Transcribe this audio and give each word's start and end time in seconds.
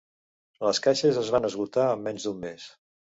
Les 0.67 0.79
caixes 0.87 1.19
es 1.25 1.29
van 1.35 1.45
esgotar 1.51 1.85
en 1.91 2.03
menys 2.09 2.27
d'un 2.29 2.41
mes. 2.47 2.67